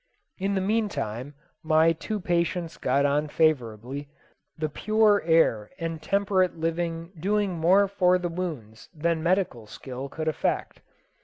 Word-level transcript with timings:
In 0.39 0.55
the 0.55 0.61
meantime, 0.61 1.35
my 1.61 1.93
two 1.93 2.19
patients 2.19 2.75
got 2.77 3.05
on 3.05 3.27
favourably, 3.27 4.09
the 4.57 4.67
pure 4.67 5.21
air 5.27 5.69
and 5.77 6.01
temperate 6.01 6.57
living 6.57 7.11
doing 7.19 7.51
more 7.55 7.87
for 7.87 8.17
the 8.17 8.27
wounds 8.27 8.89
than 8.95 9.21
medical 9.21 9.67
skill 9.67 10.09
could 10.09 10.27
effect. 10.27 10.81